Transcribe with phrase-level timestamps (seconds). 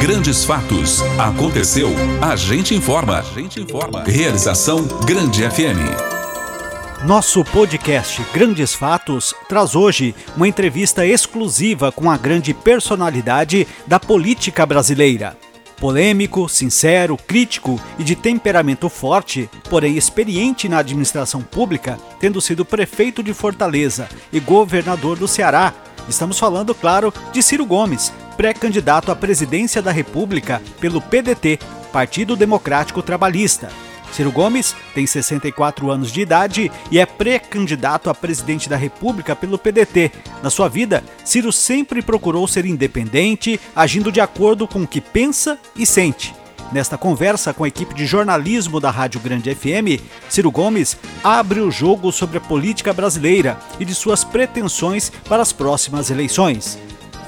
[0.00, 1.02] Grandes fatos.
[1.18, 1.90] Aconteceu.
[2.22, 3.18] A gente informa.
[3.18, 4.02] A gente informa.
[4.02, 7.04] Realização Grande FM.
[7.04, 14.64] Nosso podcast Grandes Fatos traz hoje uma entrevista exclusiva com a grande personalidade da política
[14.64, 15.36] brasileira.
[15.76, 23.22] Polêmico, sincero, crítico e de temperamento forte, porém experiente na administração pública, tendo sido prefeito
[23.22, 25.74] de Fortaleza e governador do Ceará,
[26.10, 31.58] Estamos falando, claro, de Ciro Gomes, pré-candidato à presidência da República pelo PDT,
[31.92, 33.68] Partido Democrático Trabalhista.
[34.12, 39.58] Ciro Gomes tem 64 anos de idade e é pré-candidato a presidente da República pelo
[39.58, 40.10] PDT.
[40.42, 45.58] Na sua vida, Ciro sempre procurou ser independente, agindo de acordo com o que pensa
[45.76, 46.34] e sente.
[46.72, 51.70] Nesta conversa com a equipe de jornalismo da Rádio Grande FM, Ciro Gomes abre o
[51.70, 56.78] jogo sobre a política brasileira e de suas pretensões para as próximas eleições.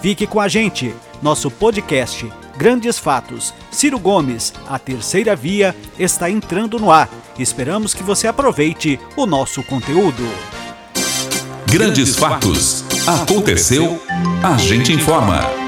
[0.02, 0.92] Fique com a gente,
[1.22, 3.54] nosso podcast Grandes Fatos.
[3.70, 7.08] Ciro Gomes, a terceira via, está entrando no ar.
[7.38, 10.24] Esperamos que você aproveite o nosso conteúdo.
[11.70, 12.84] Grandes Fatos.
[13.06, 14.02] Aconteceu,
[14.42, 15.61] a gente informa.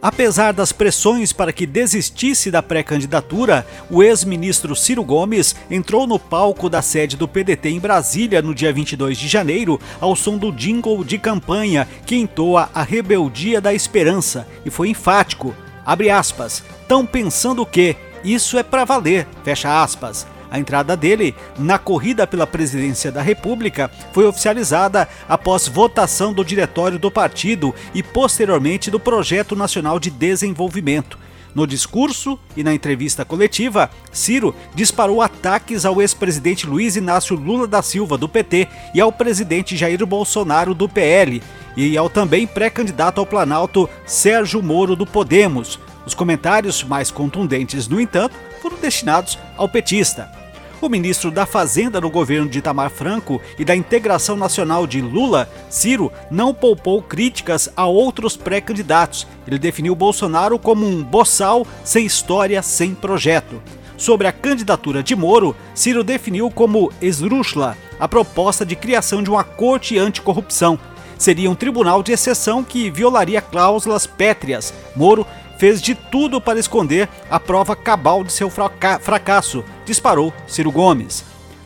[0.00, 6.70] Apesar das pressões para que desistisse da pré-candidatura, o ex-ministro Ciro Gomes entrou no palco
[6.70, 11.02] da sede do PDT em Brasília no dia 22 de janeiro ao som do jingle
[11.02, 15.52] de campanha que entoa a rebeldia da esperança e foi enfático.
[15.84, 16.62] Abre aspas.
[16.86, 17.96] Tão pensando o quê?
[18.22, 19.26] Isso é para valer.
[19.42, 20.26] Fecha aspas.
[20.50, 26.98] A entrada dele na corrida pela presidência da República foi oficializada após votação do diretório
[26.98, 31.18] do partido e posteriormente do Projeto Nacional de Desenvolvimento.
[31.54, 37.82] No discurso e na entrevista coletiva, Ciro disparou ataques ao ex-presidente Luiz Inácio Lula da
[37.82, 41.42] Silva, do PT, e ao presidente Jair Bolsonaro, do PL,
[41.76, 45.80] e ao também pré-candidato ao Planalto Sérgio Moro, do Podemos.
[46.06, 50.37] Os comentários mais contundentes, no entanto, foram destinados ao petista.
[50.80, 55.50] O ministro da Fazenda no governo de Itamar Franco e da Integração Nacional de Lula,
[55.68, 59.26] Ciro, não poupou críticas a outros pré-candidatos.
[59.44, 63.60] Ele definiu Bolsonaro como um boçal sem história, sem projeto.
[63.96, 69.42] Sobre a candidatura de Moro, Ciro definiu como esdrúxula a proposta de criação de uma
[69.42, 70.78] corte anticorrupção.
[71.18, 74.72] Seria um tribunal de exceção que violaria cláusulas pétreas.
[74.94, 75.26] Moro
[75.58, 81.24] fez de tudo para esconder a prova cabal de seu fracasso, disparou Ciro Gomes.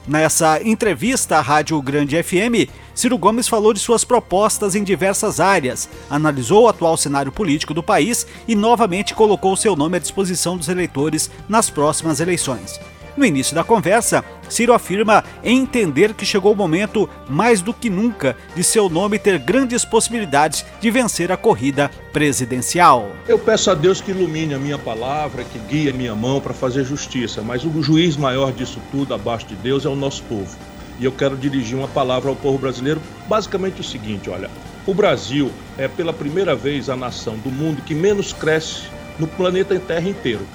[0.09, 5.89] Nessa entrevista à Rádio Grande FM, Ciro Gomes falou de suas propostas em diversas áreas,
[6.11, 10.69] analisou o atual cenário político do país e novamente colocou seu nome à disposição dos
[10.69, 12.81] eleitores nas próximas eleições.
[13.17, 18.37] No início da conversa, Ciro afirma entender que chegou o momento, mais do que nunca,
[18.55, 23.11] de seu nome ter grandes possibilidades de vencer a corrida presidencial.
[23.29, 26.55] Eu peço a Deus que ilumine a minha palavra, que guie a minha mão para
[26.55, 30.57] fazer justiça, mas o juiz maior disso tudo, abaixo de Deus, é o nosso povo.
[30.99, 34.51] E eu quero dirigir uma palavra ao povo brasileiro, basicamente o seguinte: olha,
[34.87, 38.85] o Brasil é pela primeira vez a nação do mundo que menos cresce
[39.19, 40.47] no planeta Terra inteiro.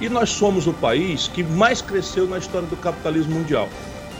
[0.00, 3.68] E nós somos o país que mais cresceu na história do capitalismo mundial.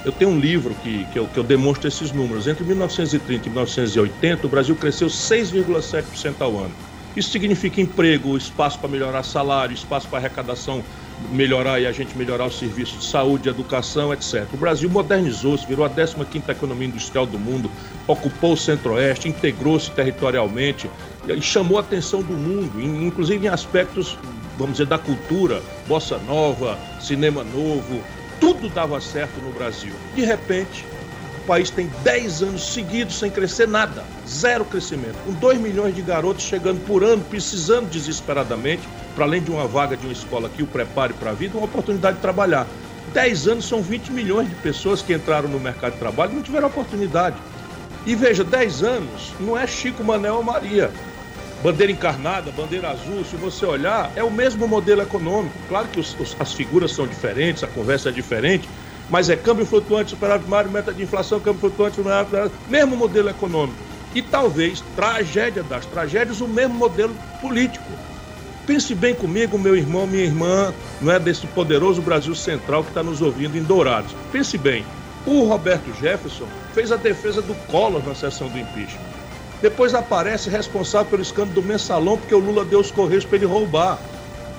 [0.04, 2.46] Eu tenho um livro que, que, eu, que eu demonstro esses números.
[2.46, 6.74] Entre 1930 e 1980, o Brasil cresceu 6,7% ao ano.
[7.16, 10.82] Isso significa emprego, espaço para melhorar salário, espaço para arrecadação
[11.30, 14.46] melhorar e a gente melhorar os serviços de saúde, educação, etc.
[14.52, 17.70] O Brasil modernizou-se, virou a 15ª economia industrial do mundo,
[18.06, 20.90] ocupou o centro-oeste, integrou-se territorialmente
[21.26, 24.18] e chamou a atenção do mundo, inclusive em aspectos
[24.58, 28.02] vamos dizer, da cultura, bossa nova, cinema novo,
[28.40, 29.92] tudo dava certo no Brasil.
[30.14, 30.84] De repente,
[31.38, 36.02] o país tem 10 anos seguidos sem crescer nada, zero crescimento, com 2 milhões de
[36.02, 38.82] garotos chegando por ano, precisando desesperadamente,
[39.14, 41.66] para além de uma vaga de uma escola que o prepare para a vida, uma
[41.66, 42.66] oportunidade de trabalhar.
[43.12, 46.42] 10 anos são 20 milhões de pessoas que entraram no mercado de trabalho e não
[46.42, 47.36] tiveram oportunidade.
[48.06, 50.90] E veja, 10 anos não é Chico, Manel ou Maria
[51.64, 55.54] bandeira encarnada, bandeira azul, se você olhar, é o mesmo modelo econômico.
[55.66, 58.68] Claro que os, os, as figuras são diferentes, a conversa é diferente,
[59.08, 61.98] mas é câmbio flutuante, superávit primário, meta de inflação, câmbio flutuante,
[62.68, 63.78] mesmo modelo econômico.
[64.14, 67.90] E talvez, tragédia das tragédias, o mesmo modelo político.
[68.66, 73.02] Pense bem comigo, meu irmão, minha irmã, não é desse poderoso Brasil Central que está
[73.02, 74.14] nos ouvindo em Dourados.
[74.30, 74.84] Pense bem,
[75.24, 79.13] o Roberto Jefferson fez a defesa do Collor na sessão do impeachment.
[79.60, 83.46] Depois aparece responsável pelo escândalo do mensalão, porque o Lula deu os correios para ele
[83.46, 83.98] roubar.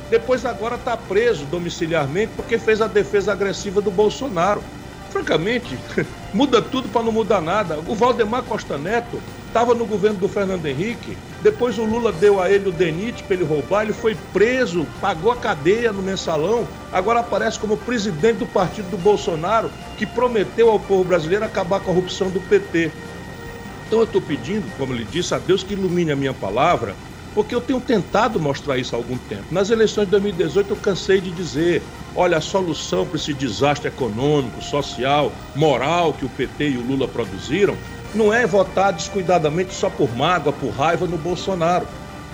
[0.09, 4.63] Depois agora está preso domiciliarmente porque fez a defesa agressiva do Bolsonaro.
[5.09, 5.77] Francamente,
[6.33, 7.79] muda tudo para não mudar nada.
[7.87, 12.51] O Valdemar Costa Neto estava no governo do Fernando Henrique, depois o Lula deu a
[12.51, 17.21] ele o DENIT para ele roubar, ele foi preso, pagou a cadeia no mensalão, agora
[17.21, 22.29] aparece como presidente do partido do Bolsonaro, que prometeu ao povo brasileiro acabar a corrupção
[22.29, 22.91] do PT.
[23.87, 26.95] Então eu estou pedindo, como ele disse, a Deus que ilumine a minha palavra,
[27.33, 29.45] porque eu tenho tentado mostrar isso há algum tempo.
[29.51, 31.83] Nas eleições de 2018 eu cansei de dizer,
[32.15, 37.07] olha, a solução para esse desastre econômico, social, moral que o PT e o Lula
[37.07, 37.75] produziram
[38.15, 41.85] não é votar descuidadamente só por mágoa, por raiva no Bolsonaro.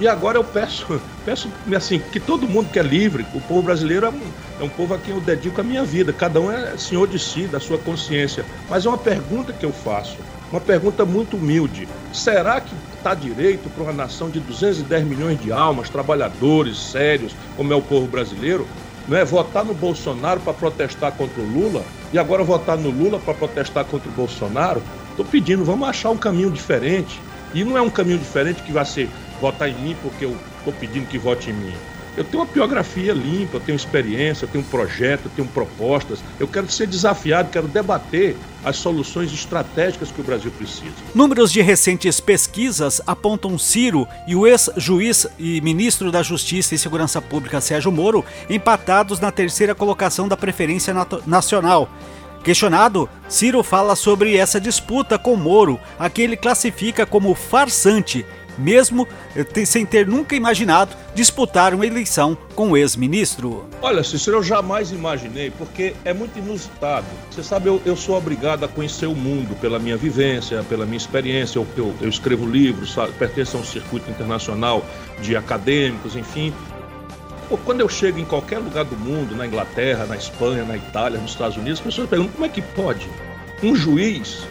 [0.02, 4.08] E agora eu peço, peço assim, que todo mundo que é livre, o povo brasileiro
[4.08, 4.22] é um,
[4.60, 7.20] é um povo a quem eu dedico a minha vida, cada um é senhor de
[7.20, 8.44] si, da sua consciência.
[8.68, 10.18] Mas é uma pergunta que eu faço,
[10.52, 11.88] uma pergunta muito humilde.
[12.12, 17.72] Será que está direito para uma nação de 210 milhões de almas, trabalhadores sérios, como
[17.72, 18.68] é o povo brasileiro,
[19.08, 23.20] não é votar no Bolsonaro para protestar contra o Lula e agora votar no Lula
[23.20, 24.82] para protestar contra o Bolsonaro?
[25.12, 27.22] Estou pedindo, vamos achar um caminho diferente.
[27.54, 29.10] E não é um caminho diferente que vai ser
[29.42, 31.74] votar em mim porque eu estou pedindo que vote em mim.
[32.16, 36.20] Eu tenho uma biografia limpa, eu tenho experiência, eu tenho um projeto, eu tenho propostas.
[36.38, 38.36] Eu quero ser desafiado, quero debater
[38.66, 40.92] as soluções estratégicas que o Brasil precisa.
[41.16, 47.22] Números de recentes pesquisas apontam Ciro e o ex-juiz e ministro da Justiça e Segurança
[47.22, 50.94] Pública Sérgio Moro empatados na terceira colocação da preferência
[51.26, 51.90] nacional.
[52.44, 58.26] Questionado, Ciro fala sobre essa disputa com Moro, a que ele classifica como farsante,
[58.58, 59.08] mesmo
[59.66, 63.66] sem ter nunca imaginado disputar uma eleição com o ex-ministro.
[63.82, 67.06] Olha, Cícero, eu jamais imaginei, porque é muito inusitado.
[67.30, 70.98] Você sabe, eu, eu sou obrigado a conhecer o mundo pela minha vivência, pela minha
[70.98, 71.60] experiência.
[71.60, 74.86] Eu, eu, eu escrevo livros, pertenço a um circuito internacional
[75.22, 76.54] de acadêmicos, enfim.
[77.66, 81.32] Quando eu chego em qualquer lugar do mundo, na Inglaterra, na Espanha, na Itália, nos
[81.32, 83.10] Estados Unidos, as pessoas perguntam como é que pode
[83.64, 84.48] um juiz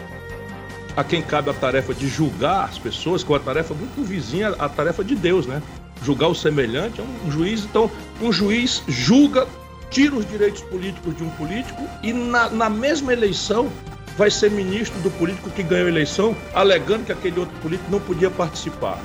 [0.95, 4.49] a quem cabe a tarefa de julgar as pessoas, que é uma tarefa muito vizinha
[4.59, 5.61] à tarefa de Deus, né?
[6.03, 7.89] Julgar o semelhante, é um juiz, então,
[8.21, 9.47] um juiz julga,
[9.89, 13.69] tira os direitos políticos de um político e na, na mesma eleição
[14.17, 17.99] vai ser ministro do político que ganhou a eleição, alegando que aquele outro político não
[17.99, 18.99] podia participar.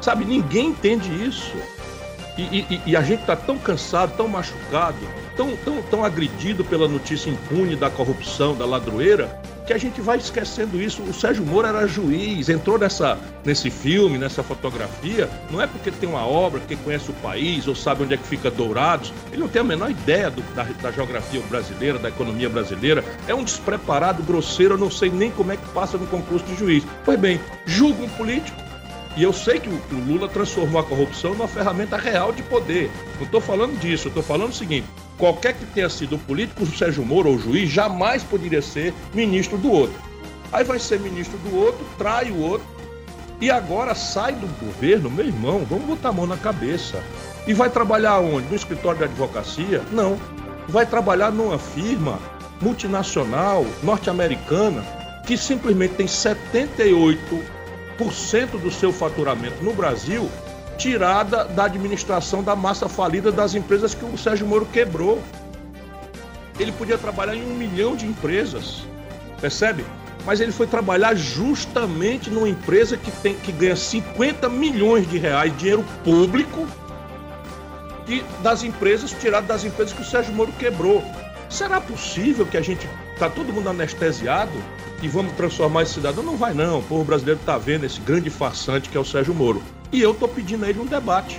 [0.00, 1.54] Sabe, ninguém entende isso.
[2.36, 4.98] E, e, e a gente está tão cansado, tão machucado,
[5.36, 10.18] tão, tão, tão agredido pela notícia impune da corrupção, da ladroeira, que a gente vai
[10.18, 11.02] esquecendo isso.
[11.02, 16.08] O Sérgio Moro era juiz, entrou nessa, nesse filme, nessa fotografia, não é porque tem
[16.08, 19.12] uma obra, porque conhece o país ou sabe onde é que fica Dourados.
[19.30, 23.04] Ele não tem a menor ideia do, da, da, geografia brasileira, da economia brasileira.
[23.26, 26.56] É um despreparado, grosseiro, eu não sei nem como é que passa no concurso de
[26.56, 26.84] juiz.
[27.04, 28.60] Pois bem, julga um político,
[29.16, 32.90] e eu sei que o, o Lula transformou a corrupção numa ferramenta real de poder.
[33.16, 34.86] Não estou falando disso, estou falando o seguinte:
[35.18, 39.56] qualquer que tenha sido político, o Sérgio Moro ou o juiz, jamais poderia ser ministro
[39.58, 40.00] do outro.
[40.52, 42.66] Aí vai ser ministro do outro, trai o outro,
[43.40, 47.02] e agora sai do governo, meu irmão, vamos botar a mão na cabeça.
[47.46, 48.46] E vai trabalhar onde?
[48.48, 49.82] No escritório de advocacia?
[49.90, 50.16] Não.
[50.68, 52.18] Vai trabalhar numa firma
[52.60, 54.84] multinacional norte-americana
[55.26, 57.62] que simplesmente tem 78
[58.60, 60.28] do seu faturamento no Brasil
[60.76, 65.22] tirada da administração da massa falida das empresas que o Sérgio Moro quebrou.
[66.58, 68.82] Ele podia trabalhar em um milhão de empresas,
[69.40, 69.84] percebe?
[70.24, 75.56] Mas ele foi trabalhar justamente numa empresa que, tem, que ganha 50 milhões de reais,
[75.56, 76.66] dinheiro público,
[78.06, 81.02] e das empresas, tirado das empresas que o Sérgio Moro quebrou.
[81.48, 84.52] Será possível que a gente está todo mundo anestesiado
[85.02, 86.22] e vamos transformar esse cidadão.
[86.22, 89.34] Não vai não, o povo brasileiro está vendo esse grande farsante que é o Sérgio
[89.34, 89.62] Moro.
[89.92, 91.38] E eu estou pedindo a ele um debate.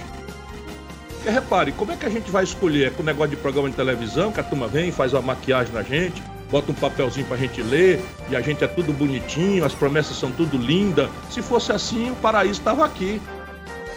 [1.15, 2.87] Porque repare, como é que a gente vai escolher?
[2.87, 5.73] É com o negócio de programa de televisão, que a turma vem, faz uma maquiagem
[5.73, 9.65] na gente, bota um papelzinho para a gente ler, e a gente é tudo bonitinho,
[9.65, 11.09] as promessas são tudo lindas.
[11.31, 13.19] Se fosse assim, o paraíso estava aqui.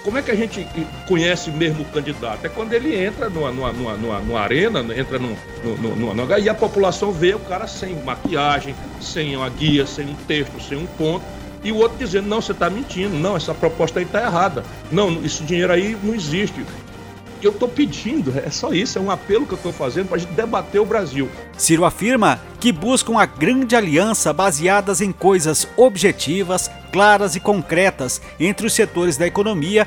[0.03, 0.65] Como é que a gente
[1.09, 2.47] conhece mesmo o candidato?
[2.47, 6.55] É quando ele entra numa, numa, numa, numa arena, entra num, numa, numa, e a
[6.55, 11.25] população vê o cara sem maquiagem, sem uma guia, sem um texto, sem um ponto,
[11.66, 14.64] e o outro dizendo, não, você está mentindo, não, essa proposta aí está errada.
[14.90, 16.64] Não, esse dinheiro aí não existe
[17.46, 20.18] eu estou pedindo, é só isso, é um apelo que eu estou fazendo para a
[20.18, 21.28] gente debater o Brasil.
[21.56, 28.66] Ciro afirma que buscam a grande aliança baseadas em coisas objetivas, claras e concretas entre
[28.66, 29.87] os setores da economia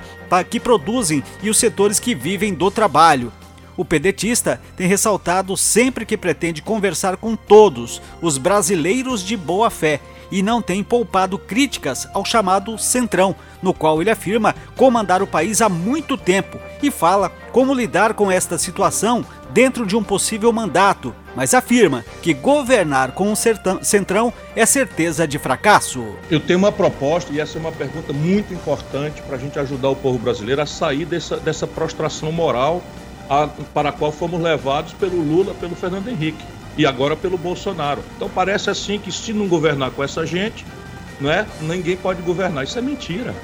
[0.50, 3.32] que produzem e os setores que vivem do trabalho.
[3.76, 10.02] O pedetista tem ressaltado sempre que pretende conversar com todos os brasileiros de boa fé
[10.32, 15.62] e não tem poupado críticas ao chamado Centrão, no qual ele afirma comandar o país
[15.62, 21.14] há muito tempo e fala como lidar com esta situação dentro de um possível mandato,
[21.36, 23.36] mas afirma que governar com o
[23.82, 26.16] Centrão é certeza de fracasso.
[26.30, 29.90] Eu tenho uma proposta, e essa é uma pergunta muito importante para a gente ajudar
[29.90, 32.84] o povo brasileiro a sair dessa, dessa prostração moral
[33.30, 36.44] a, para a qual fomos levados pelo Lula, pelo Fernando Henrique
[36.78, 38.04] e agora pelo Bolsonaro.
[38.16, 40.66] Então parece assim que se não governar com essa gente,
[41.20, 41.46] não é?
[41.62, 42.64] ninguém pode governar.
[42.64, 43.36] Isso é mentira.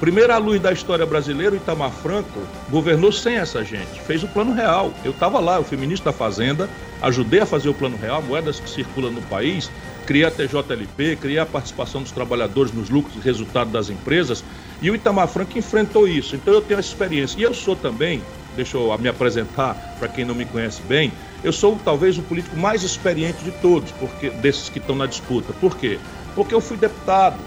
[0.00, 2.40] Primeira luz da história brasileira, o Itamar Franco
[2.70, 4.92] governou sem essa gente, fez o plano real.
[5.04, 6.70] Eu estava lá, eu fui ministro da Fazenda,
[7.02, 9.68] ajudei a fazer o plano real, moedas que circulam no país,
[10.06, 14.44] criei a TJLP, criei a participação dos trabalhadores nos lucros e resultados das empresas,
[14.80, 16.36] e o Itamar Franco enfrentou isso.
[16.36, 17.36] Então eu tenho essa experiência.
[17.36, 18.22] E eu sou também,
[18.54, 22.56] deixa eu me apresentar para quem não me conhece bem, eu sou talvez o político
[22.56, 25.52] mais experiente de todos, porque desses que estão na disputa.
[25.60, 25.98] Por quê?
[26.34, 27.38] Porque eu fui deputado,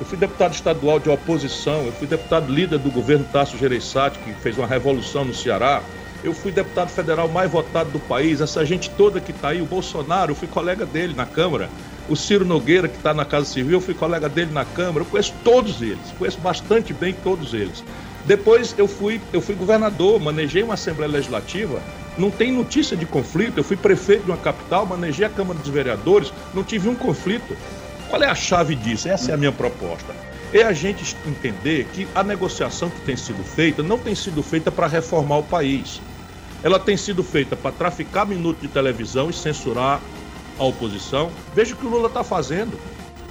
[0.00, 4.32] eu fui deputado estadual de oposição, eu fui deputado líder do governo Tasso Gereissati, que
[4.34, 5.82] fez uma revolução no Ceará.
[6.22, 8.40] Eu fui deputado federal mais votado do país.
[8.40, 11.70] Essa gente toda que está aí, o Bolsonaro, eu fui colega dele na Câmara.
[12.08, 15.00] O Ciro Nogueira, que está na Casa Civil, eu fui colega dele na Câmara.
[15.00, 17.84] Eu conheço todos eles, conheço bastante bem todos eles.
[18.24, 21.80] Depois eu fui, eu fui governador, manejei uma Assembleia Legislativa,
[22.18, 23.58] não tem notícia de conflito.
[23.58, 27.56] Eu fui prefeito de uma capital, manejei a Câmara dos Vereadores, não tive um conflito.
[28.10, 29.08] Qual é a chave disso?
[29.08, 30.14] Essa é a minha proposta.
[30.52, 34.72] É a gente entender que a negociação que tem sido feita não tem sido feita
[34.72, 36.00] para reformar o país.
[36.62, 40.00] Ela tem sido feita para traficar minutos de televisão e censurar
[40.58, 41.30] a oposição.
[41.54, 42.78] Veja o que o Lula está fazendo.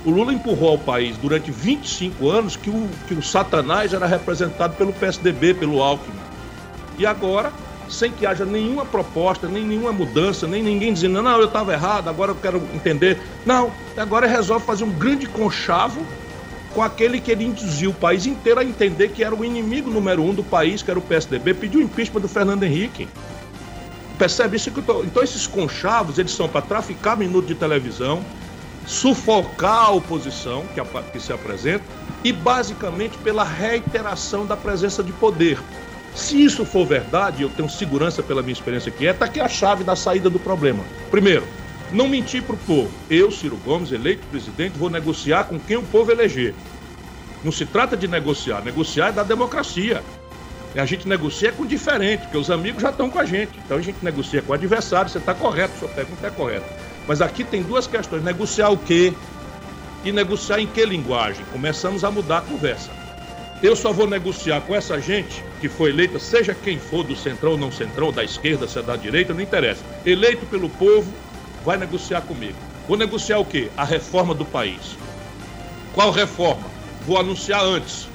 [0.05, 4.75] O Lula empurrou ao país durante 25 anos que o, que o Satanás era representado
[4.75, 6.15] pelo PSDB, pelo Alckmin.
[6.97, 7.51] E agora
[7.89, 12.09] sem que haja nenhuma proposta, nem nenhuma mudança, nem ninguém dizendo, não, eu estava errado,
[12.09, 13.19] agora eu quero entender.
[13.45, 16.05] Não, agora resolve fazer um grande conchavo
[16.73, 20.21] com aquele que ele induziu o país inteiro a entender que era o inimigo número
[20.23, 23.07] um do país, que era o PSDB, pediu o impeachment do Fernando Henrique.
[24.17, 25.03] Percebe isso que tô...
[25.03, 28.23] Então esses conchavos, eles são para traficar minuto de televisão,
[28.85, 30.85] sufocar a oposição que, a...
[30.85, 31.83] que se apresenta
[32.23, 35.59] e basicamente pela reiteração da presença de poder.
[36.15, 39.47] Se isso for verdade, eu tenho segurança pela minha experiência que é, está aqui a
[39.47, 40.83] chave da saída do problema.
[41.11, 41.45] Primeiro,
[41.91, 42.91] não mentir para o povo.
[43.09, 46.53] Eu, Ciro Gomes, eleito presidente, vou negociar com quem o povo eleger.
[47.43, 48.61] Não se trata de negociar.
[48.61, 50.03] Negociar é da democracia.
[50.75, 53.57] A gente negocia com diferente, porque os amigos já estão com a gente.
[53.65, 55.09] Então a gente negocia com o adversário.
[55.09, 56.65] Você está correto, sua pergunta é correta.
[57.07, 59.13] Mas aqui tem duas questões: negociar o quê?
[60.03, 61.45] E negociar em que linguagem?
[61.51, 62.91] Começamos a mudar a conversa.
[63.61, 67.53] Eu só vou negociar com essa gente que foi eleita, seja quem for, do centrão
[67.53, 69.83] ou não centrão, da esquerda, se é da direita, não interessa.
[70.05, 71.11] Eleito pelo povo,
[71.65, 72.55] vai negociar comigo.
[72.87, 73.69] Vou negociar o quê?
[73.75, 74.95] A reforma do país.
[75.93, 76.67] Qual reforma?
[77.07, 78.07] Vou anunciar antes.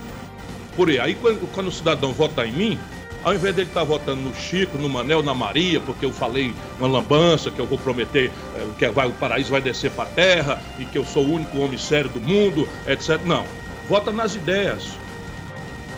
[0.76, 2.78] Por aí, aí quando, quando o cidadão votar em mim,
[3.24, 6.54] ao invés dele estar tá votando no Chico, no Manel, na Maria, porque eu falei
[6.78, 10.12] uma lambança, que eu vou prometer é, que vai, o paraíso vai descer para a
[10.12, 13.20] terra e que eu sou o único homem sério do mundo, etc.
[13.24, 13.44] Não.
[13.88, 15.01] Vota nas ideias.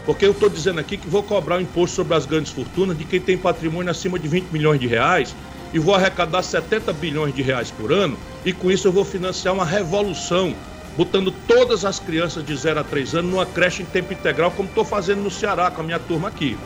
[0.04, 3.04] Porque eu estou dizendo aqui que vou cobrar o imposto sobre as grandes fortunas de
[3.04, 5.34] quem tem patrimônio acima de 20 milhões de reais
[5.72, 9.54] e vou arrecadar 70 bilhões de reais por ano e com isso eu vou financiar
[9.54, 10.54] uma revolução,
[10.96, 14.68] botando todas as crianças de 0 a 3 anos numa creche em tempo integral, como
[14.68, 16.56] estou fazendo no Ceará com a minha turma aqui.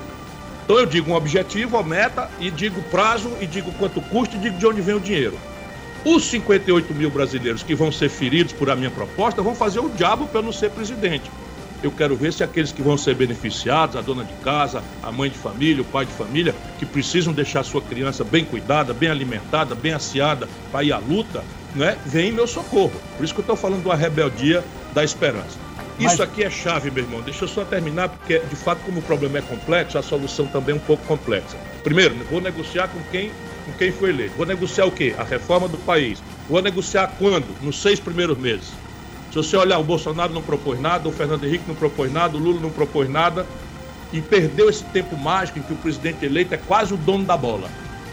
[0.65, 4.39] Então eu digo um objetivo, uma meta, e digo prazo, e digo quanto custa, e
[4.39, 5.39] digo de onde vem o dinheiro.
[6.05, 9.89] Os 58 mil brasileiros que vão ser feridos por a minha proposta vão fazer o
[9.89, 11.31] diabo para eu não ser presidente.
[11.83, 15.31] Eu quero ver se aqueles que vão ser beneficiados, a dona de casa, a mãe
[15.31, 19.75] de família, o pai de família, que precisam deixar sua criança bem cuidada, bem alimentada,
[19.75, 21.45] bem aciada para ir à luta,
[21.75, 22.93] né, vem em meu socorro.
[23.17, 25.57] Por isso que eu estou falando de uma rebeldia da esperança.
[26.01, 26.13] Mas...
[26.13, 27.21] Isso aqui é chave, meu irmão.
[27.21, 30.75] Deixa eu só terminar, porque de fato, como o problema é complexo, a solução também
[30.75, 31.57] é um pouco complexa.
[31.83, 33.31] Primeiro, vou negociar com quem,
[33.65, 34.35] com quem foi eleito.
[34.37, 35.15] Vou negociar o quê?
[35.19, 36.23] A reforma do país.
[36.49, 37.47] Vou negociar quando?
[37.63, 38.69] Nos seis primeiros meses.
[39.31, 42.41] Se você olhar, o Bolsonaro não propôs nada, o Fernando Henrique não propôs nada, o
[42.41, 43.47] Lula não propôs nada
[44.13, 47.37] e perdeu esse tempo mágico em que o presidente eleito é quase o dono da
[47.37, 47.69] bola.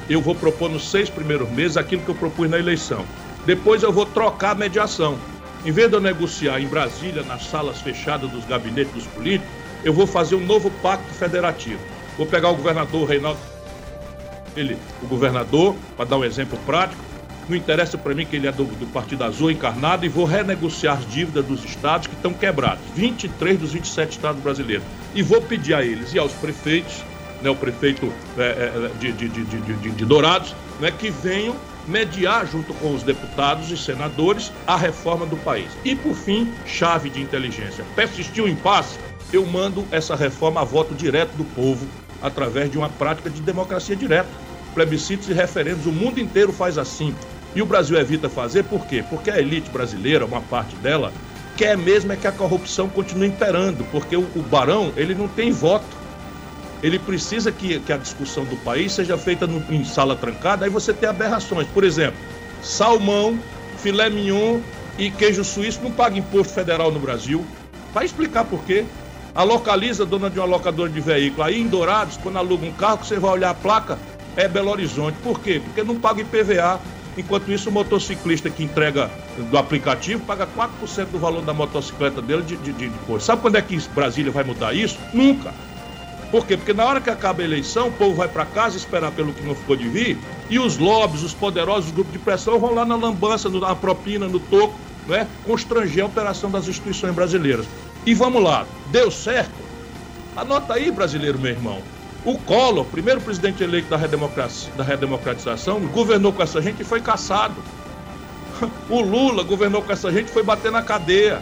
[0.09, 3.05] Eu vou propor nos seis primeiros meses aquilo que eu propus na eleição.
[3.45, 5.17] Depois eu vou trocar a mediação.
[5.65, 9.49] Em vez de eu negociar em Brasília, nas salas fechadas dos gabinetes dos políticos,
[9.83, 11.79] eu vou fazer um novo pacto federativo.
[12.17, 13.39] Vou pegar o governador Reinaldo,
[14.55, 17.01] ele, o governador, para dar um exemplo prático,
[17.49, 20.97] não interessa para mim que ele é do, do, Partido Azul encarnado e vou renegociar
[20.97, 24.85] as dívidas dos estados que estão quebrados, 23 dos 27 estados brasileiros.
[25.13, 27.03] E vou pedir a eles e aos prefeitos,
[27.41, 31.55] né, o prefeito é, é, de, de, de, de, Dourados, né, que venham
[31.87, 35.69] mediar junto com os deputados e senadores a reforma do país.
[35.83, 37.85] E por fim, chave de inteligência.
[37.95, 38.97] Persistiu o impasse?
[39.31, 41.85] Eu mando essa reforma a voto direto do povo
[42.21, 44.29] através de uma prática de democracia direta.
[44.73, 47.15] Plebiscitos e referendos, o mundo inteiro faz assim.
[47.55, 49.03] E o Brasil evita fazer por quê?
[49.09, 51.13] Porque a elite brasileira, uma parte dela,
[51.55, 55.51] quer mesmo é que a corrupção continue imperando, porque o, o barão, ele não tem
[55.51, 55.85] voto.
[56.83, 60.69] Ele precisa que, que a discussão do país seja feita no, em sala trancada, aí
[60.69, 61.65] você tem aberrações.
[61.69, 62.19] Por exemplo,
[62.61, 63.39] salmão,
[63.77, 64.59] filé mignon
[64.97, 67.45] e queijo suíço não pagam imposto federal no Brasil.
[67.93, 68.85] Vai explicar por quê.
[69.33, 73.03] A localiza, dona de uma locadora de veículo, aí em Dourados, quando aluga um carro,
[73.03, 73.97] você vai olhar a placa,
[74.35, 75.17] é Belo Horizonte.
[75.21, 75.61] Por quê?
[75.63, 76.79] Porque não paga IPVA.
[77.17, 79.09] Enquanto isso, o motociclista que entrega
[79.49, 83.25] do aplicativo paga 4% do valor da motocicleta dele de, de, de coisa.
[83.25, 84.99] Sabe quando é que Brasília vai mudar isso?
[85.13, 85.53] Nunca.
[86.29, 86.57] Por quê?
[86.57, 89.45] Porque na hora que acaba a eleição, o povo vai para casa esperar pelo que
[89.45, 90.17] não ficou de vir,
[90.49, 94.39] e os lobbies, os poderosos grupos de pressão vão lá na lambança, na propina, no
[94.39, 94.75] toco,
[95.07, 95.27] né?
[95.45, 97.65] constranger a operação das instituições brasileiras.
[98.05, 99.53] E vamos lá, deu certo?
[100.35, 101.81] Anota aí, brasileiro, meu irmão.
[102.25, 107.55] O Collor, primeiro presidente eleito da, da redemocratização, governou com essa gente e foi caçado.
[108.89, 111.39] O Lula governou com essa gente e foi bater na cadeia.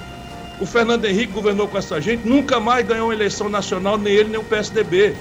[0.60, 4.30] O Fernando Henrique governou com essa gente, nunca mais ganhou uma eleição nacional, nem ele
[4.30, 5.16] nem o PSDB.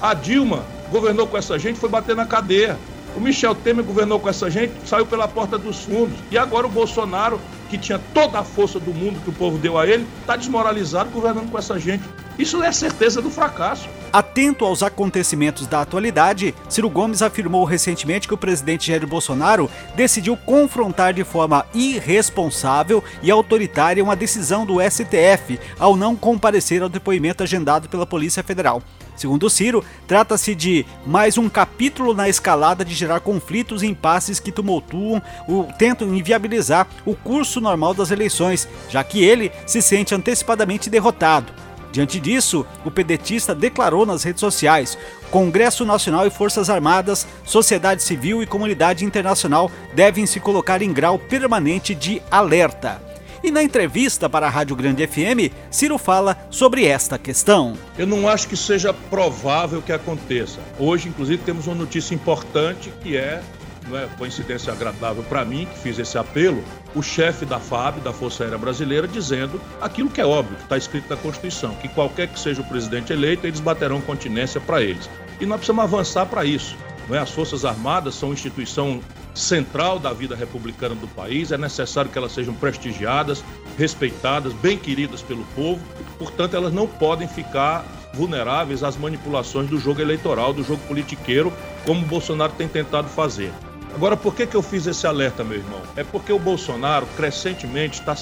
[0.00, 2.78] A Dilma governou com essa gente, foi bater na cadeia.
[3.16, 6.16] O Michel Temer governou com essa gente, saiu pela porta dos fundos.
[6.30, 7.40] E agora o Bolsonaro,
[7.70, 11.10] que tinha toda a força do mundo que o povo deu a ele, está desmoralizado
[11.10, 12.02] governando com essa gente.
[12.36, 13.88] Isso é certeza do fracasso.
[14.12, 20.36] Atento aos acontecimentos da atualidade, Ciro Gomes afirmou recentemente que o presidente Jair Bolsonaro decidiu
[20.36, 27.44] confrontar de forma irresponsável e autoritária uma decisão do STF ao não comparecer ao depoimento
[27.44, 28.82] agendado pela Polícia Federal.
[29.16, 34.50] Segundo Ciro, trata-se de mais um capítulo na escalada de gerar conflitos e impasses que
[34.50, 40.90] tumultuam o tentam inviabilizar o curso normal das eleições, já que ele se sente antecipadamente
[40.90, 41.52] derrotado.
[41.92, 44.98] Diante disso, o pedetista declarou nas redes sociais:
[45.30, 51.20] Congresso Nacional e Forças Armadas, sociedade civil e comunidade internacional devem se colocar em grau
[51.20, 53.13] permanente de alerta.
[53.44, 57.76] E na entrevista para a Rádio Grande FM, Ciro fala sobre esta questão.
[57.98, 60.60] Eu não acho que seja provável que aconteça.
[60.78, 63.42] Hoje, inclusive, temos uma notícia importante que é
[63.86, 68.14] não é coincidência agradável para mim, que fiz esse apelo, o chefe da FAB, da
[68.14, 72.28] Força Aérea Brasileira, dizendo aquilo que é óbvio, que está escrito na Constituição, que qualquer
[72.28, 75.10] que seja o presidente eleito, eles baterão continência para eles.
[75.38, 76.74] E nós precisamos avançar para isso.
[77.06, 77.18] Não é?
[77.18, 79.02] As Forças Armadas são instituição
[79.34, 83.44] central da vida republicana do país, é necessário que elas sejam prestigiadas,
[83.76, 85.80] respeitadas, bem queridas pelo povo,
[86.18, 91.52] portanto, elas não podem ficar vulneráveis às manipulações do jogo eleitoral, do jogo politiqueiro,
[91.84, 93.52] como o Bolsonaro tem tentado fazer.
[93.94, 95.80] Agora, por que, que eu fiz esse alerta, meu irmão?
[95.96, 98.14] É porque o Bolsonaro, crescentemente, está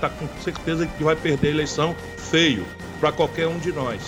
[0.00, 2.64] tá com certeza que vai perder a eleição feio
[2.98, 4.00] para qualquer um de nós.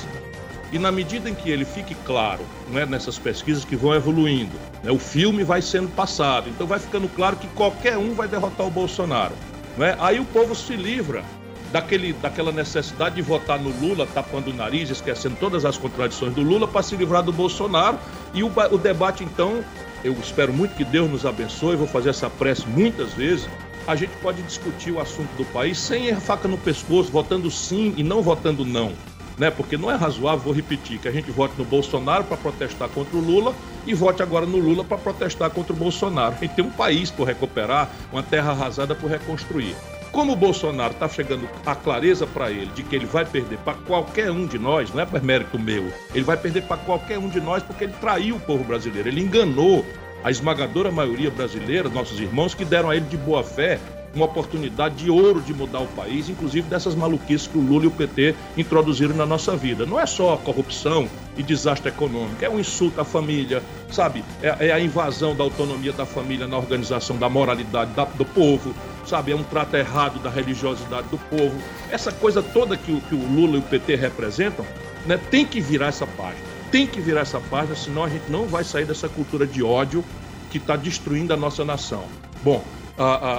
[0.74, 4.90] E na medida em que ele fique claro né, nessas pesquisas que vão evoluindo, né,
[4.90, 8.70] o filme vai sendo passado, então vai ficando claro que qualquer um vai derrotar o
[8.72, 9.36] Bolsonaro.
[9.76, 9.94] Né?
[10.00, 11.22] Aí o povo se livra
[11.70, 16.42] daquele, daquela necessidade de votar no Lula, tapando o nariz, esquecendo todas as contradições do
[16.42, 17.96] Lula, para se livrar do Bolsonaro.
[18.32, 19.64] E o, o debate, então,
[20.02, 23.48] eu espero muito que Deus nos abençoe, vou fazer essa prece muitas vezes.
[23.86, 28.02] A gente pode discutir o assunto do país sem faca no pescoço, votando sim e
[28.02, 28.92] não votando não.
[29.36, 29.50] Né?
[29.50, 33.16] Porque não é razoável, vou repetir, que a gente vote no Bolsonaro para protestar contra
[33.16, 33.54] o Lula
[33.86, 36.34] e vote agora no Lula para protestar contra o Bolsonaro.
[36.36, 39.74] A gente tem um país por recuperar, uma terra arrasada por reconstruir.
[40.14, 43.74] Como o Bolsonaro está chegando a clareza para ele de que ele vai perder para
[43.74, 47.28] qualquer um de nós, não é por mérito meu, ele vai perder para qualquer um
[47.28, 49.84] de nós porque ele traiu o povo brasileiro, ele enganou
[50.22, 53.80] a esmagadora maioria brasileira, nossos irmãos, que deram a ele de boa fé
[54.14, 57.88] uma oportunidade de ouro de mudar o país, inclusive dessas maluquices que o Lula e
[57.88, 59.84] o PT introduziram na nossa vida.
[59.84, 64.24] Não é só corrupção e desastre econômico, é um insulto à família, sabe?
[64.42, 68.74] É, é a invasão da autonomia da família na organização da moralidade da, do povo,
[69.04, 69.32] sabe?
[69.32, 71.56] É um trato errado da religiosidade do povo.
[71.90, 74.64] Essa coisa toda que, que o Lula e o PT representam,
[75.06, 76.54] né, tem que virar essa página.
[76.70, 80.04] Tem que virar essa página, senão a gente não vai sair dessa cultura de ódio
[80.50, 82.04] que está destruindo a nossa nação.
[82.42, 82.64] Bom,
[82.96, 83.36] a, a,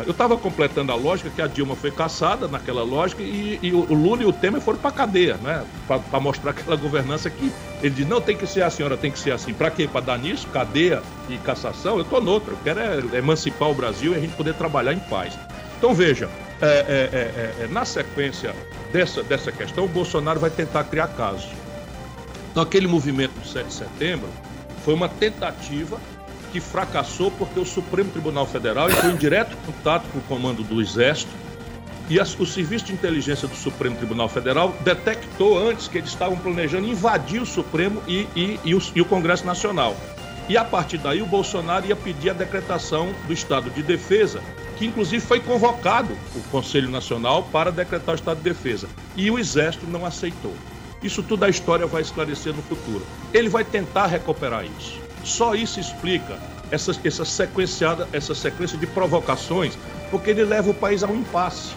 [0.00, 3.72] a, eu estava completando a lógica que a Dilma foi caçada naquela lógica e, e
[3.72, 5.62] o Lula e o Temer foram para cadeia, né?
[5.86, 9.18] Para mostrar aquela governança que ele diz: não, tem que ser a senhora, tem que
[9.18, 9.52] ser assim.
[9.52, 9.86] Para quê?
[9.86, 10.46] Para dar nisso?
[10.48, 11.96] Cadeia e cassação?
[11.96, 12.54] Eu estou noutra.
[12.54, 15.38] Eu quero é emancipar o Brasil e a gente poder trabalhar em paz.
[15.76, 18.54] Então veja, é, é, é, é, na sequência
[18.90, 21.50] dessa, dessa questão, o Bolsonaro vai tentar criar casos.
[22.50, 24.28] Então aquele movimento do 7 de setembro
[24.82, 26.00] foi uma tentativa
[26.52, 30.80] que fracassou porque o Supremo Tribunal Federal entrou em direto contato com o comando do
[30.80, 31.30] Exército
[32.10, 36.38] e as, o Serviço de Inteligência do Supremo Tribunal Federal detectou antes que eles estavam
[36.38, 39.94] planejando invadir o Supremo e, e, e, o, e o Congresso Nacional.
[40.48, 44.40] E a partir daí o Bolsonaro ia pedir a decretação do estado de defesa,
[44.78, 48.88] que inclusive foi convocado o Conselho Nacional para decretar o estado de defesa.
[49.14, 50.54] E o Exército não aceitou.
[51.02, 53.04] Isso tudo a história vai esclarecer no futuro.
[53.34, 55.07] Ele vai tentar recuperar isso.
[55.24, 56.38] Só isso explica
[56.70, 59.76] essa, essa, sequenciada, essa sequência de provocações,
[60.10, 61.74] porque ele leva o país a um impasse.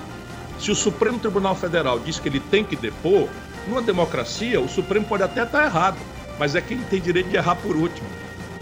[0.60, 3.28] Se o Supremo Tribunal Federal diz que ele tem que depor,
[3.68, 5.98] numa democracia, o Supremo pode até estar errado,
[6.38, 8.08] mas é quem tem direito de errar por último.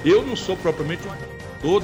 [0.04, 1.30] Eu não sou propriamente um advogado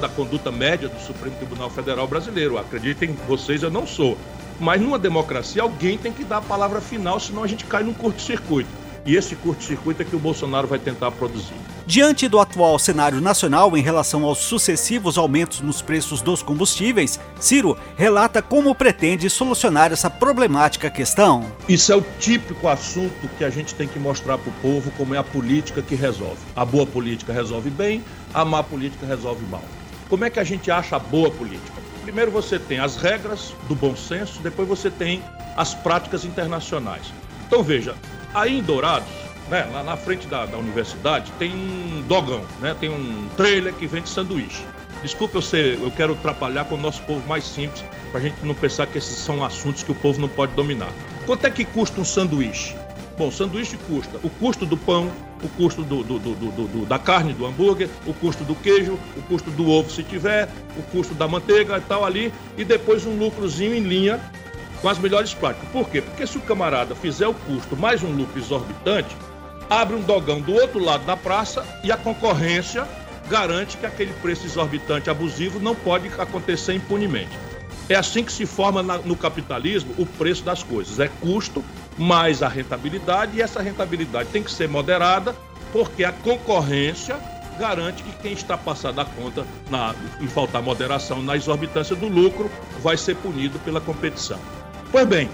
[0.00, 2.56] da conduta média do Supremo Tribunal Federal brasileiro.
[2.56, 4.16] Acreditem vocês, eu não sou.
[4.58, 7.92] Mas numa democracia, alguém tem que dar a palavra final, senão a gente cai num
[7.92, 8.70] curto-circuito.
[9.06, 11.54] E esse curto-circuito é que o Bolsonaro vai tentar produzir.
[11.86, 17.78] Diante do atual cenário nacional em relação aos sucessivos aumentos nos preços dos combustíveis, Ciro
[17.96, 21.46] relata como pretende solucionar essa problemática questão.
[21.68, 25.14] Isso é o típico assunto que a gente tem que mostrar para o povo como
[25.14, 26.40] é a política que resolve.
[26.56, 28.02] A boa política resolve bem,
[28.34, 29.62] a má política resolve mal.
[30.08, 31.80] Como é que a gente acha a boa política?
[32.02, 35.22] Primeiro você tem as regras do bom senso, depois você tem
[35.56, 37.12] as práticas internacionais.
[37.46, 37.94] Então veja,
[38.36, 39.08] aí em Dourados,
[39.48, 43.86] né, lá na frente da, da universidade, tem um dogão, né, tem um trailer que
[43.86, 44.62] vende sanduíche.
[45.02, 48.36] Desculpa eu ser, eu quero atrapalhar com o nosso povo mais simples, para a gente
[48.44, 50.90] não pensar que esses são assuntos que o povo não pode dominar.
[51.24, 52.76] Quanto é que custa um sanduíche?
[53.16, 55.10] Bom, sanduíche custa o custo do pão,
[55.42, 59.50] o custo do, do, do, da carne, do hambúrguer, o custo do queijo, o custo
[59.50, 63.74] do ovo se tiver, o custo da manteiga e tal ali, e depois um lucrozinho
[63.74, 64.20] em linha
[64.86, 65.68] com as melhores práticas.
[65.70, 66.00] Por quê?
[66.00, 69.16] Porque se o camarada fizer o custo mais um lucro exorbitante,
[69.68, 72.86] abre um dogão do outro lado da praça e a concorrência
[73.28, 77.36] garante que aquele preço exorbitante abusivo não pode acontecer impunemente.
[77.88, 81.00] É assim que se forma no capitalismo o preço das coisas.
[81.00, 81.64] É custo
[81.98, 85.34] mais a rentabilidade, e essa rentabilidade tem que ser moderada,
[85.72, 87.18] porque a concorrência
[87.58, 92.48] garante que quem está passando a conta na, em faltar moderação na exorbitância do lucro
[92.80, 94.38] vai ser punido pela competição.
[94.90, 95.28] Pois bem,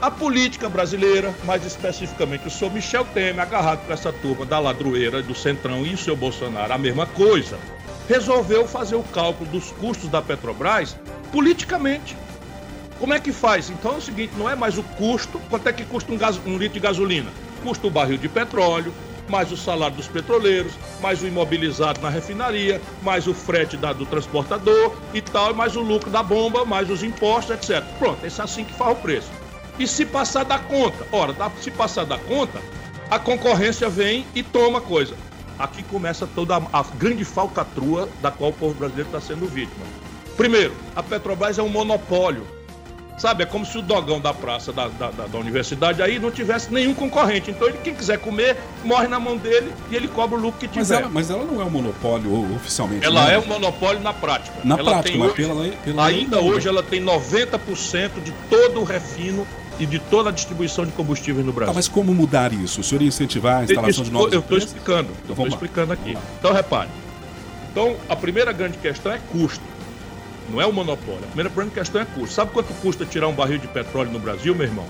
[0.00, 5.22] a política brasileira, mais especificamente o senhor Michel Temer, agarrado com essa turma da ladroeira,
[5.22, 7.58] do Centrão e o seu Bolsonaro, a mesma coisa,
[8.08, 10.96] resolveu fazer o cálculo dos custos da Petrobras
[11.32, 12.16] politicamente.
[12.98, 13.70] Como é que faz?
[13.70, 16.40] Então é o seguinte, não é mais o custo, quanto é que custa um, gás,
[16.46, 17.30] um litro de gasolina?
[17.62, 18.92] Custa o barril de petróleo,
[19.28, 24.06] mais o salário dos petroleiros, mais o imobilizado na refinaria, mais o frete da, do
[24.06, 27.84] transportador e tal, mais o lucro da bomba, mais os impostos, etc.
[27.98, 29.30] Pronto, é assim que faz o preço.
[29.78, 31.06] E se passar da conta?
[31.12, 32.60] Ora, se passar da conta,
[33.10, 35.14] a concorrência vem e toma coisa.
[35.58, 39.84] Aqui começa toda a, grande falcatrua da qual o povo brasileiro está sendo vítima.
[40.36, 42.46] Primeiro, a Petrobras é um monopólio.
[43.18, 46.72] Sabe, é como se o dogão da praça da, da, da, universidade aí não tivesse
[46.72, 47.50] nenhum concorrente.
[47.50, 50.68] Então, ele, quem quiser comer, morre na mão dele e ele cobra o lucro que
[50.68, 50.80] tiver.
[50.80, 53.04] Mas ela, mas ela não é um monopólio oficialmente.
[53.04, 53.34] Ela né?
[53.34, 54.56] é um monopólio na prática.
[54.62, 58.84] Na ela prática, mas hoje, pela, pela Ainda hoje ela tem 90% de todo o
[58.84, 59.44] refino
[59.80, 61.72] e de toda a distribuição de combustíveis no Brasil.
[61.72, 62.80] Tá, mas como mudar isso?
[62.80, 65.10] O senhor ia incentivar a instalação de novas Eu estou explicando.
[65.24, 66.16] Então, estou explicando aqui.
[66.38, 66.88] Então, repare.
[67.70, 69.77] Então, a primeira grande questão é custo.
[70.48, 71.24] Não é o monopólio.
[71.24, 72.34] A primeira grande questão é custo.
[72.34, 74.86] Sabe quanto custa tirar um barril de petróleo no Brasil, meu irmão?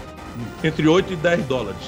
[0.63, 1.83] Entre 8 e 10 dólares.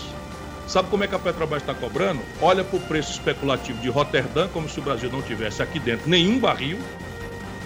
[0.66, 2.20] Sabe como é que a Petrobras está cobrando?
[2.40, 6.08] Olha para o preço especulativo de Roterdã, como se o Brasil não tivesse aqui dentro
[6.08, 6.78] nenhum barril,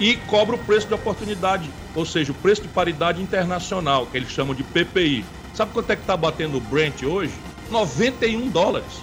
[0.01, 4.31] e cobra o preço de oportunidade, ou seja, o preço de paridade internacional, que eles
[4.31, 5.23] chamam de PPI.
[5.55, 7.35] Sabe quanto é que está batendo o Brent hoje?
[7.71, 9.03] 91 dólares.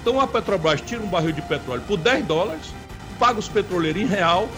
[0.00, 2.72] Então a Petrobras tira um barril de petróleo por 10 dólares,
[3.18, 4.48] paga os petroleiros em real,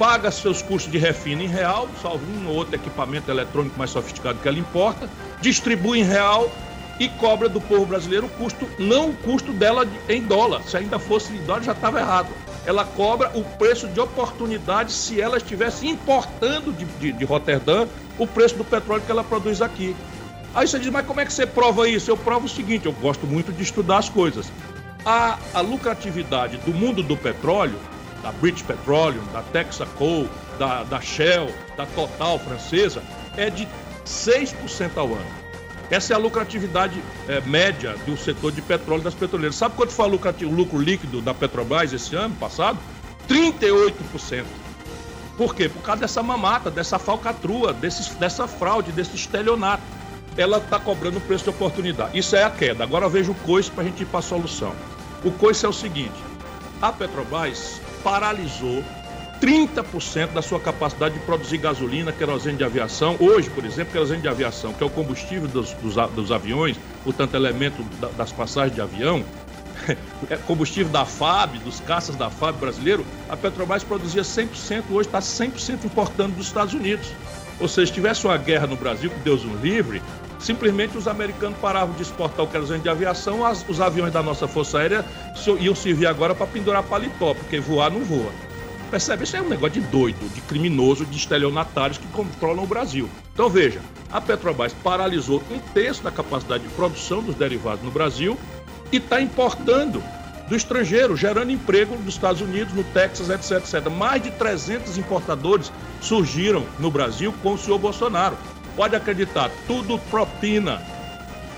[0.00, 4.38] paga seus custos de refino em real, salvo um ou outro equipamento eletrônico mais sofisticado
[4.38, 5.06] que ela importa,
[5.42, 6.50] distribui em real
[6.98, 10.62] e cobra do povo brasileiro o custo, não o custo dela em dólar.
[10.62, 12.28] Se ainda fosse em dólar, já estava errado
[12.66, 17.86] ela cobra o preço de oportunidade se ela estivesse importando de, de, de Roterdã
[18.18, 19.96] o preço do petróleo que ela produz aqui.
[20.54, 22.10] Aí você diz, mas como é que você prova isso?
[22.10, 24.52] Eu provo o seguinte, eu gosto muito de estudar as coisas.
[25.04, 27.78] A, a lucratividade do mundo do petróleo,
[28.22, 30.28] da British Petroleum, da Texaco,
[30.58, 33.02] da, da Shell, da Total francesa,
[33.36, 33.66] é de
[34.06, 35.40] 6% ao ano.
[35.90, 39.56] Essa é a lucratividade é, média do setor de petróleo das petroleiras.
[39.56, 42.78] Sabe quanto foi o lucro líquido da Petrobras esse ano passado?
[43.28, 44.44] 38%.
[45.36, 45.68] Por quê?
[45.68, 49.82] Por causa dessa mamata, dessa falcatrua, desse, dessa fraude, desse estelionato.
[50.36, 52.16] Ela está cobrando o preço de oportunidade.
[52.16, 52.84] Isso é a queda.
[52.84, 54.72] Agora veja o coice para a gente ir para a solução.
[55.24, 56.14] O coice é o seguinte:
[56.80, 58.82] a Petrobras paralisou
[59.40, 63.16] 30% da sua capacidade de produzir gasolina, querosene de aviação.
[63.18, 67.34] Hoje, por exemplo, querosene de aviação, que é o combustível dos, dos, dos aviões, portanto,
[67.34, 69.24] elemento da, das passagens de avião,
[70.28, 75.20] é combustível da FAB, dos caças da FAB brasileiro, a Petrobras produzia 100%, hoje está
[75.20, 77.08] 100% importando dos Estados Unidos.
[77.58, 80.02] Ou seja, se tivesse uma guerra no Brasil, que Deus nos livre,
[80.40, 84.48] simplesmente os americanos paravam de exportar o querosene de aviação, as, os aviões da nossa
[84.48, 85.04] Força Aérea
[85.60, 88.32] iam servir agora para pendurar paletó, porque voar não voa.
[88.90, 89.22] Percebe?
[89.22, 93.08] Isso é um negócio de doido, de criminoso, de estelionatários que controlam o Brasil.
[93.32, 98.36] Então veja, a Petrobras paralisou um terço da capacidade de produção dos derivados no Brasil
[98.90, 100.02] e está importando
[100.48, 103.88] do estrangeiro, gerando emprego nos Estados Unidos, no Texas, etc, etc.
[103.88, 108.36] Mais de 300 importadores surgiram no Brasil com o senhor Bolsonaro.
[108.76, 110.80] Pode acreditar, tudo propina.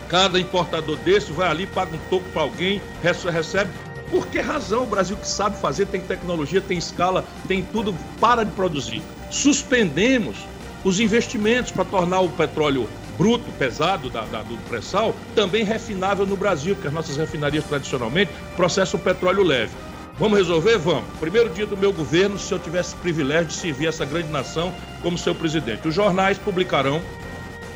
[0.08, 3.70] Cada importador desse vai ali, paga um toco para alguém, recebe
[4.12, 8.44] por que razão o Brasil que sabe fazer, tem tecnologia, tem escala, tem tudo, para
[8.44, 9.02] de produzir?
[9.30, 10.36] Suspendemos
[10.84, 16.36] os investimentos para tornar o petróleo bruto, pesado da, da, do pré-sal, também refinável no
[16.36, 19.72] Brasil, porque as nossas refinarias tradicionalmente processam petróleo leve.
[20.18, 20.78] Vamos resolver?
[20.78, 21.04] Vamos.
[21.18, 25.16] Primeiro dia do meu governo, se eu tivesse privilégio de servir essa grande nação como
[25.16, 25.88] seu presidente.
[25.88, 27.00] Os jornais publicarão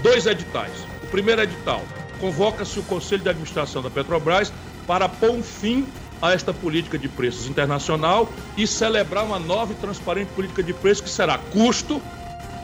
[0.03, 0.73] dois editais.
[1.03, 1.83] O primeiro edital
[2.21, 4.53] convoca-se o Conselho de Administração da Petrobras
[4.87, 5.87] para pôr um fim
[6.21, 11.05] a esta política de preços internacional e celebrar uma nova e transparente política de preços
[11.05, 12.01] que será custo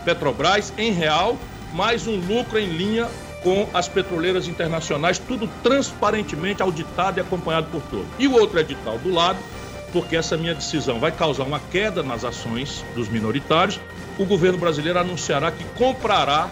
[0.04, 1.38] Petrobras em real,
[1.72, 3.08] mais um lucro em linha
[3.42, 8.06] com as petroleiras internacionais, tudo transparentemente auditado e acompanhado por todos.
[8.18, 9.38] E o outro edital do lado,
[9.92, 13.78] porque essa minha decisão vai causar uma queda nas ações dos minoritários,
[14.18, 16.48] o governo brasileiro anunciará que comprará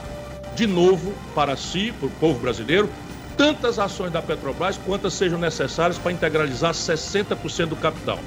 [0.55, 2.89] de novo para si, para o povo brasileiro,
[3.37, 8.19] tantas ações da Petrobras quantas sejam necessárias para integralizar 60% do capital.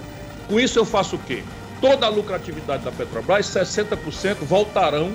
[0.47, 1.43] Com isso eu faço o quê?
[1.79, 5.11] Toda a lucratividade da Petrobras, 60% voltarão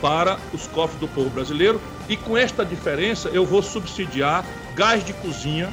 [0.00, 4.44] para os cofres do povo brasileiro e com esta diferença eu vou subsidiar
[4.74, 5.72] gás de cozinha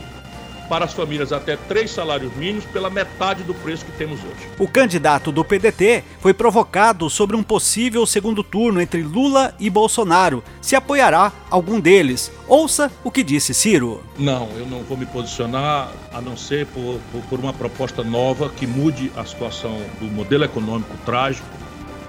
[0.72, 4.48] para as famílias até três salários mínimos pela metade do preço que temos hoje.
[4.58, 10.42] O candidato do PDT foi provocado sobre um possível segundo turno entre Lula e Bolsonaro.
[10.62, 12.32] Se apoiará algum deles.
[12.48, 14.02] Ouça o que disse Ciro.
[14.18, 18.48] Não, eu não vou me posicionar a não ser por, por, por uma proposta nova
[18.48, 21.50] que mude a situação do modelo econômico trágico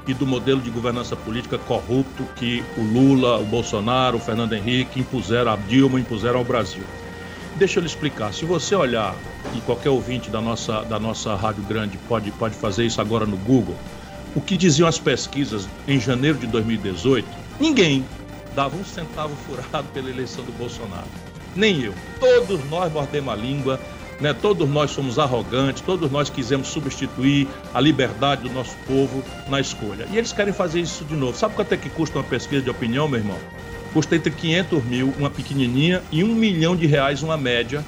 [0.07, 5.01] e do modelo de governança política corrupto que o Lula, o Bolsonaro, o Fernando Henrique
[5.01, 6.85] impuseram, a Dilma impuseram ao Brasil.
[7.63, 8.35] Deixa eu lhe explicar.
[8.35, 9.15] Se você olhar,
[9.55, 13.37] e qualquer ouvinte da nossa, da nossa Rádio Grande pode, pode fazer isso agora no
[13.37, 13.77] Google,
[14.35, 17.25] o que diziam as pesquisas em janeiro de 2018,
[17.61, 18.05] ninguém
[18.57, 21.07] dava um centavo furado pela eleição do Bolsonaro.
[21.55, 21.95] Nem eu.
[22.19, 23.79] Todos nós mordemos a língua,
[24.21, 24.33] né?
[24.33, 30.09] todos nós somos arrogantes, todos nós quisemos substituir a liberdade do nosso povo na escolha.
[30.11, 31.39] E eles querem fazer isso de novo.
[31.39, 33.39] Sabe quanto é que custa uma pesquisa de opinião, meu irmão?
[33.93, 37.85] Custa entre 500 mil uma pequenininha e um milhão de reais uma média.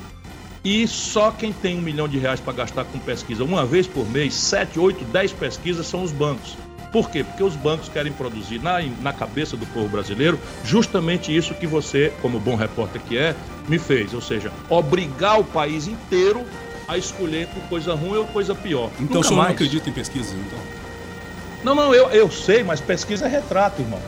[0.65, 4.09] E só quem tem um milhão de reais para gastar com pesquisa uma vez por
[4.09, 6.57] mês, 7, 8, 10 pesquisas são os bancos.
[6.91, 7.25] Por quê?
[7.25, 12.13] Porque os bancos querem produzir na, na cabeça do povo brasileiro justamente isso que você,
[12.23, 13.35] como bom repórter que é,
[13.69, 14.15] me fez.
[14.15, 16.45] Ou seja, obrigar o país inteiro
[16.87, 18.91] a escolher por coisa ruim ou coisa pior.
[18.95, 19.49] Então Nunca o senhor mais.
[19.49, 20.59] não acredita em pesquisas, então?
[21.65, 24.01] Não, não, eu, eu sei, mas pesquisa é retrato, irmão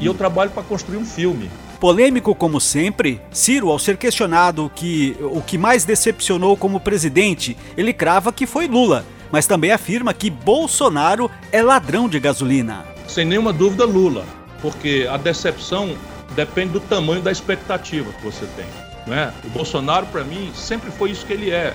[0.00, 1.50] e eu trabalho para construir um filme.
[1.80, 7.92] Polêmico como sempre, Ciro, ao ser questionado que o que mais decepcionou como presidente, ele
[7.92, 12.84] crava que foi Lula, mas também afirma que Bolsonaro é ladrão de gasolina.
[13.06, 14.24] Sem nenhuma dúvida, Lula,
[14.62, 15.94] porque a decepção
[16.34, 18.66] depende do tamanho da expectativa que você tem.
[19.06, 19.32] Né?
[19.44, 21.74] O Bolsonaro, para mim, sempre foi isso que ele é.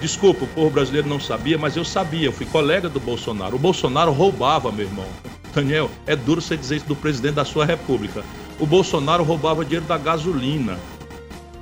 [0.00, 3.56] Desculpa, o povo brasileiro não sabia, mas eu sabia, eu fui colega do Bolsonaro.
[3.56, 5.06] O Bolsonaro roubava, meu irmão.
[5.56, 8.22] Daniel, é duro você dizer isso do presidente da sua república.
[8.60, 10.78] O Bolsonaro roubava dinheiro da gasolina.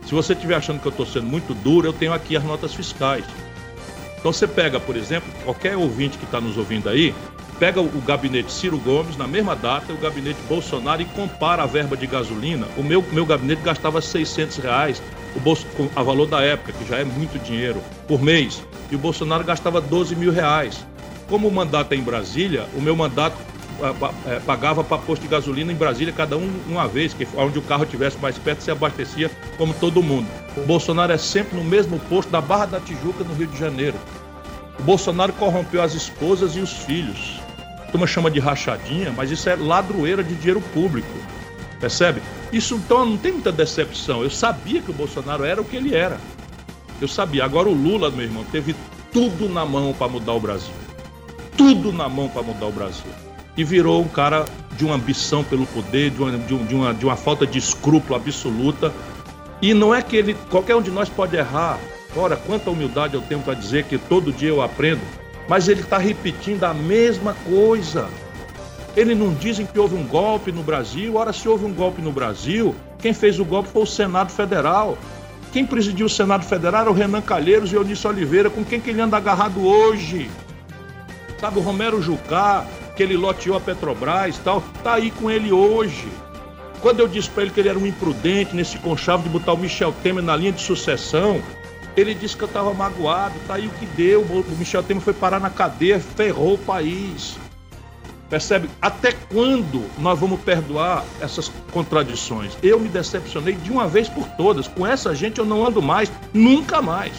[0.04, 2.74] Se você estiver achando que eu estou sendo muito duro, eu tenho aqui as notas
[2.74, 3.24] fiscais.
[4.18, 7.14] Então você pega, por exemplo, qualquer ouvinte que está nos ouvindo aí,
[7.61, 11.96] pega o gabinete Ciro Gomes na mesma data, o gabinete Bolsonaro e compara a verba
[11.96, 12.66] de gasolina.
[12.76, 15.00] O meu, meu gabinete gastava 600 reais,
[15.37, 18.61] o bolso, a valor da época, que já é muito dinheiro, por mês.
[18.90, 20.85] E o Bolsonaro gastava 12 mil reais.
[21.28, 23.37] Como o mandato é em Brasília, o meu mandato
[24.46, 27.87] pagava para posto de gasolina em Brasília, cada um uma vez, que onde o carro
[27.87, 30.26] tivesse mais perto se abastecia como todo mundo.
[30.56, 33.96] O Bolsonaro é sempre no mesmo posto da Barra da Tijuca, no Rio de Janeiro.
[34.78, 37.40] O Bolsonaro corrompeu as esposas e os filhos.
[37.88, 41.08] A turma chama de rachadinha, mas isso é ladroeira de dinheiro público.
[41.80, 42.22] Percebe?
[42.52, 44.22] Isso então não tem muita decepção.
[44.22, 46.18] Eu sabia que o Bolsonaro era o que ele era.
[47.00, 47.44] Eu sabia.
[47.44, 48.74] Agora o Lula, meu irmão, teve
[49.12, 50.72] tudo na mão para mudar o Brasil
[51.56, 53.10] tudo na mão para mudar o Brasil.
[53.56, 54.44] E virou um cara
[54.76, 58.92] de uma ambição pelo poder, de uma, de, uma, de uma falta de escrúpulo absoluta.
[59.62, 61.78] E não é que ele, qualquer um de nós pode errar.
[62.16, 65.00] Ora, quanta humildade eu tenho para dizer que todo dia eu aprendo,
[65.48, 68.08] mas ele está repetindo a mesma coisa.
[68.96, 71.16] Eles não dizem que houve um golpe no Brasil.
[71.16, 74.96] Ora, se houve um golpe no Brasil, quem fez o golpe foi o Senado Federal.
[75.52, 78.90] Quem presidiu o Senado Federal era o Renan Calheiros e Eunício Oliveira, com quem que
[78.90, 80.30] ele anda agarrado hoje.
[81.40, 82.64] Sabe, o Romero Jucá,
[82.94, 86.09] que ele loteou a Petrobras tal, tá aí com ele hoje.
[86.80, 89.59] Quando eu disse para ele que ele era um imprudente nesse conchavo de botar o
[89.59, 91.40] Michel Temer na linha de sucessão,
[91.96, 94.20] ele disse que eu estava magoado, tá aí o que deu.
[94.20, 97.37] O Michel Temer foi parar na cadeia, ferrou o país.
[98.28, 98.68] Percebe?
[98.83, 102.57] Até quando nós vamos perdoar essas contradições?
[102.62, 104.66] Eu me decepcionei de uma vez por todas.
[104.66, 107.12] Com essa gente eu não ando mais, nunca mais.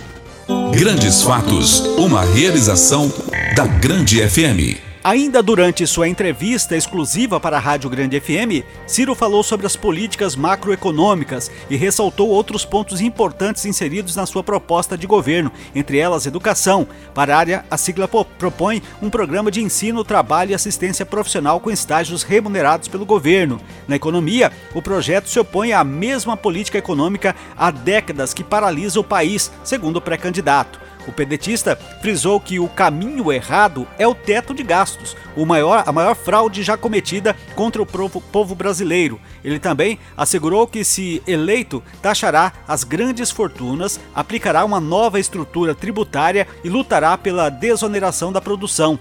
[0.73, 3.11] Grandes Fatos, uma realização
[3.55, 4.84] da Grande FM.
[5.05, 10.35] Ainda durante sua entrevista exclusiva para a Rádio Grande FM, Ciro falou sobre as políticas
[10.35, 16.87] macroeconômicas e ressaltou outros pontos importantes inseridos na sua proposta de governo, entre elas educação.
[17.13, 21.69] Para a área, a sigla propõe um programa de ensino, trabalho e assistência profissional com
[21.69, 23.61] estágios remunerados pelo governo.
[23.87, 29.03] Na economia, o projeto se opõe à mesma política econômica há décadas que paralisa o
[29.03, 30.79] país, segundo o pré-candidato.
[31.07, 35.91] O pedetista frisou que o caminho errado é o teto de gastos, o maior, a
[35.91, 39.19] maior fraude já cometida contra o povo, povo brasileiro.
[39.43, 46.47] Ele também assegurou que, se eleito, taxará as grandes fortunas, aplicará uma nova estrutura tributária
[46.63, 48.99] e lutará pela desoneração da produção.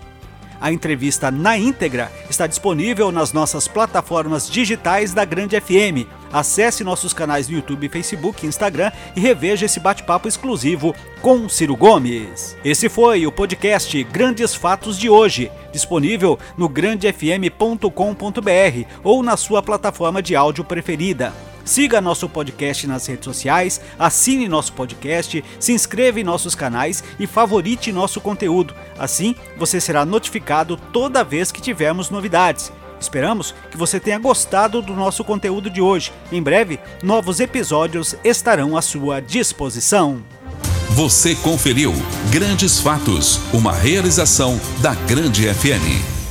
[0.60, 6.08] A entrevista na íntegra está disponível nas nossas plataformas digitais da Grande FM.
[6.34, 10.92] Acesse nossos canais no YouTube, Facebook e Instagram e reveja esse bate-papo exclusivo
[11.22, 12.56] com Ciro Gomes.
[12.64, 17.88] Esse foi o podcast Grandes Fatos de hoje, disponível no grandefm.com.br
[19.04, 21.32] ou na sua plataforma de áudio preferida.
[21.64, 27.28] Siga nosso podcast nas redes sociais, assine nosso podcast, se inscreva em nossos canais e
[27.28, 28.74] favorite nosso conteúdo.
[28.98, 32.72] Assim, você será notificado toda vez que tivermos novidades.
[33.00, 36.12] Esperamos que você tenha gostado do nosso conteúdo de hoje.
[36.32, 40.22] Em breve, novos episódios estarão à sua disposição.
[40.90, 41.92] Você conferiu
[42.30, 46.23] Grandes Fatos, uma realização da Grande FM.